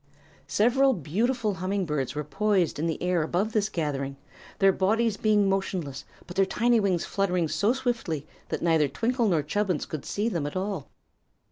[0.47, 4.17] Several beautiful humming birds were poised in the air above this gathering,
[4.57, 9.43] their bodies being motionless but their tiny wings fluttering so swiftly that neither Twinkle nor
[9.43, 10.87] Chubbins could see them at all.